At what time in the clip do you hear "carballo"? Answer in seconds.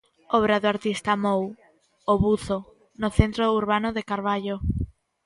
4.09-4.57